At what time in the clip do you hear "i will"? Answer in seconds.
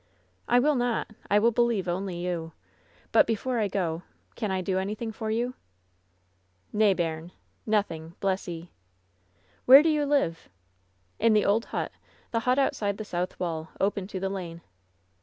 0.47-0.73, 1.29-1.51